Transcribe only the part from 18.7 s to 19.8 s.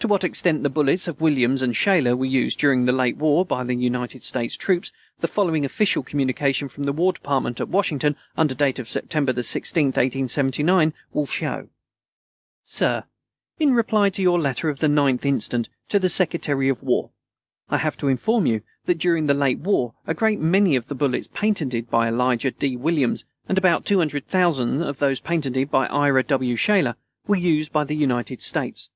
that during the late